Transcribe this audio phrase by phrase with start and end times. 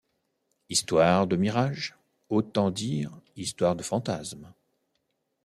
[0.69, 1.95] Histoires de mirages-
[2.29, 4.51] autant dire histoires de fantasmes.